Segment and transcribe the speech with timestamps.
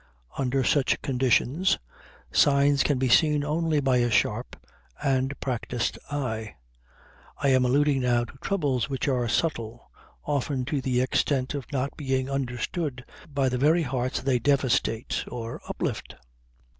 [0.35, 1.77] Under such conditions,
[2.31, 4.55] signs can be seen only by a sharp
[5.03, 6.55] and practised eye.
[7.37, 9.91] I am alluding now to troubles which are subtle
[10.25, 15.61] often to the extent of not being understood by the very hearts they devastate or
[15.69, 16.15] uplift.